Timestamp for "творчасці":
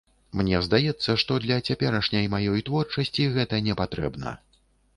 2.71-3.29